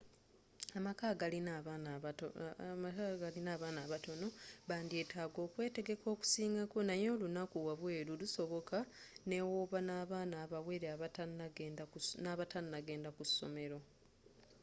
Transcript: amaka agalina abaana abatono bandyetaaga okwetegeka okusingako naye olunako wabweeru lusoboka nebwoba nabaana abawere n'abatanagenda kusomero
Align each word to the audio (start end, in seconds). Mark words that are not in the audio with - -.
amaka 0.77 1.03
agalina 1.13 3.55
abaana 3.55 3.79
abatono 3.81 4.27
bandyetaaga 4.69 5.39
okwetegeka 5.47 6.07
okusingako 6.15 6.77
naye 6.89 7.07
olunako 7.15 7.57
wabweeru 7.67 8.13
lusoboka 8.21 8.77
nebwoba 9.29 9.79
nabaana 9.87 10.35
abawere 10.45 10.87
n'abatanagenda 12.25 13.11
kusomero 13.17 13.77